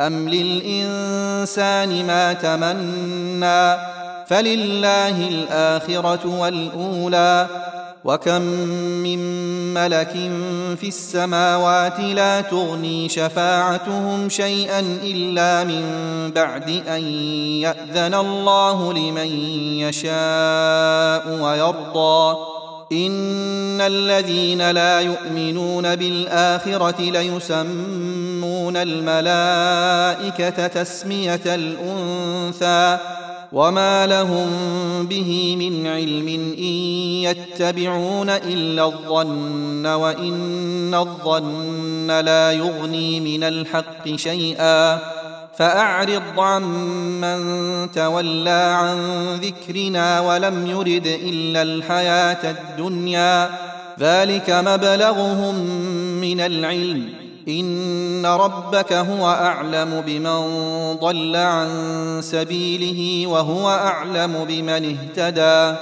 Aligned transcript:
أم 0.00 0.28
للإنسان 0.28 2.06
ما 2.06 2.32
تمنى 2.32 3.90
فلله 4.26 5.28
الآخرة 5.28 6.40
والأولى 6.40 7.46
وكم 8.04 8.42
من 9.02 9.18
ملك 9.74 10.12
في 10.80 10.88
السماوات 10.88 12.00
لا 12.00 12.40
تغني 12.40 13.08
شفاعتهم 13.08 14.28
شيئا 14.28 14.80
إلا 15.02 15.64
من 15.64 15.84
بعد 16.34 16.82
أن 16.88 17.02
يأذن 17.62 18.14
الله 18.14 18.92
لمن 18.92 19.28
يشاء 19.78 21.42
ويرضى. 21.42 22.36
إن 22.92 23.80
الذين 23.80 24.70
لا 24.70 25.00
يؤمنون 25.00 25.96
بالآخرة 25.96 27.00
ليسمون 27.00 28.29
الملائكة 28.76 30.66
تسمية 30.66 31.40
الأنثى 31.46 32.98
وما 33.52 34.06
لهم 34.06 34.48
به 35.06 35.56
من 35.56 35.86
علم 35.86 36.28
إن 36.58 36.74
يتبعون 37.24 38.30
إلا 38.30 38.84
الظن 38.84 39.86
وإن 39.86 40.94
الظن 40.94 42.10
لا 42.10 42.52
يغني 42.52 43.20
من 43.20 43.44
الحق 43.44 44.08
شيئا 44.16 44.98
فأعرض 45.56 46.40
عمن 46.40 47.40
تولى 47.92 48.76
عن 48.78 48.98
ذكرنا 49.34 50.20
ولم 50.20 50.66
يرد 50.66 51.06
إلا 51.06 51.62
الحياة 51.62 52.50
الدنيا 52.50 53.50
ذلك 54.00 54.50
مبلغهم 54.50 55.54
من 56.20 56.40
العلم 56.40 57.29
ان 57.50 58.26
ربك 58.26 58.92
هو 58.92 59.26
اعلم 59.26 60.02
بمن 60.06 60.40
ضل 60.96 61.36
عن 61.36 61.68
سبيله 62.22 63.26
وهو 63.26 63.70
اعلم 63.70 64.44
بمن 64.48 64.96
اهتدى 64.96 65.78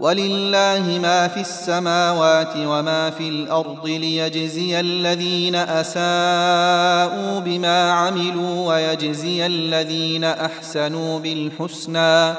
ولله 0.00 0.98
ما 1.02 1.28
في 1.28 1.40
السماوات 1.40 2.52
وما 2.56 3.10
في 3.10 3.28
الأرض 3.28 3.86
ليجزي 3.86 4.80
الذين 4.80 5.54
اساءوا 5.54 7.40
بما 7.40 7.92
عملوا 7.92 8.68
ويجزي 8.68 9.46
الذين 9.46 10.24
احسنوا 10.24 11.18
بالحسنى 11.18 12.34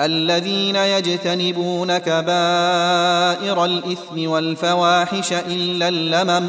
الذين 0.00 0.76
يجتنبون 0.76 1.98
كبائر 1.98 3.64
الاثم 3.64 4.30
والفواحش 4.30 5.32
الا 5.32 5.88
اللمم 5.88 6.48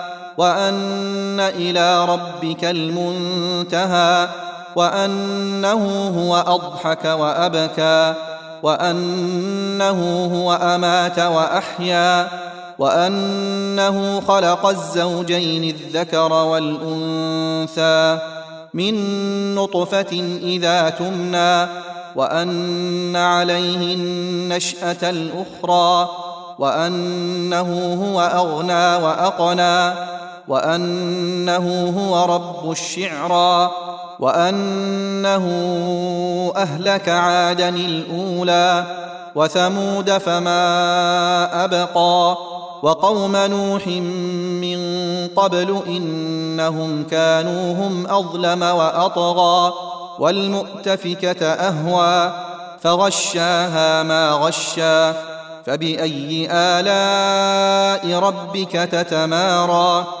وأن 0.37 1.39
إلى 1.39 2.05
ربك 2.05 2.65
المنتهى 2.65 4.27
وأنه 4.75 6.09
هو 6.17 6.35
أضحك 6.47 7.05
وأبكى 7.05 8.13
وأنه 8.63 10.25
هو 10.35 10.53
أمات 10.53 11.19
وأحيا 11.19 12.27
وأنه 12.79 14.21
خلق 14.21 14.65
الزوجين 14.65 15.63
الذكر 15.63 16.33
والأنثى 16.33 18.19
من 18.73 19.55
نطفة 19.55 20.37
إذا 20.43 20.89
تمنى 20.89 21.67
وأن 22.15 23.15
عليه 23.15 23.93
النشأة 23.95 25.09
الأخرى 25.09 26.09
وأنه 26.59 27.93
هو 28.03 28.21
أغنى 28.21 29.03
وأقنى 29.05 29.93
وأنه 30.47 31.93
هو 31.97 32.35
رب 32.35 32.71
الشعرى 32.71 33.71
وأنه 34.19 35.45
أهلك 36.55 37.09
عادا 37.09 37.69
الأولى 37.69 38.85
وثمود 39.35 40.17
فما 40.17 41.63
أبقى 41.63 42.37
وقوم 42.83 43.35
نوح 43.35 43.87
من 43.87 44.79
قبل 45.35 45.81
إنهم 45.87 47.03
كانوا 47.03 47.73
هم 47.73 48.07
أظلم 48.07 48.61
وأطغى 48.61 49.73
والمؤتفكة 50.19 51.45
أهوى 51.45 52.33
فغشاها 52.81 54.03
ما 54.03 54.31
غشى 54.31 55.13
فبأي 55.65 56.47
آلاء 56.51 58.19
ربك 58.19 58.71
تتمارى 58.71 60.20